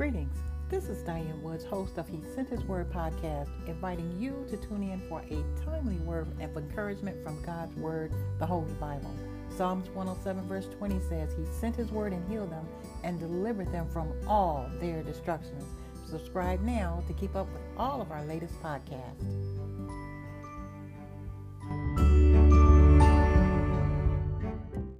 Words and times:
Greetings. 0.00 0.38
This 0.70 0.88
is 0.88 1.02
Diane 1.02 1.42
Woods, 1.42 1.62
host 1.62 1.98
of 1.98 2.08
He 2.08 2.22
Sent 2.34 2.48
His 2.48 2.64
Word 2.64 2.90
podcast, 2.90 3.50
inviting 3.66 4.16
you 4.18 4.46
to 4.48 4.56
tune 4.56 4.82
in 4.82 4.98
for 5.10 5.20
a 5.20 5.44
timely 5.62 5.96
word 5.96 6.26
of 6.40 6.56
encouragement 6.56 7.22
from 7.22 7.42
God's 7.42 7.76
Word, 7.76 8.10
the 8.38 8.46
Holy 8.46 8.72
Bible. 8.80 9.14
Psalms 9.54 9.90
107, 9.90 10.48
verse 10.48 10.68
20 10.78 11.00
says, 11.00 11.34
He 11.36 11.44
sent 11.44 11.76
His 11.76 11.92
Word 11.92 12.14
and 12.14 12.26
healed 12.30 12.50
them 12.50 12.66
and 13.04 13.20
delivered 13.20 13.70
them 13.72 13.90
from 13.90 14.10
all 14.26 14.70
their 14.80 15.02
destructions. 15.02 15.64
Subscribe 16.06 16.62
now 16.62 17.04
to 17.06 17.12
keep 17.12 17.36
up 17.36 17.52
with 17.52 17.60
all 17.76 18.00
of 18.00 18.10
our 18.10 18.24
latest 18.24 18.54
podcasts. 18.62 19.59